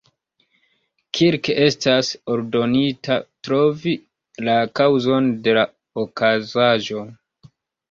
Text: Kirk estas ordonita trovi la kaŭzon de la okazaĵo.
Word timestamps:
Kirk 1.17 1.49
estas 1.65 2.09
ordonita 2.37 3.19
trovi 3.49 3.95
la 4.49 4.57
kaŭzon 4.81 5.31
de 5.47 5.57
la 5.61 5.69
okazaĵo. 6.07 7.07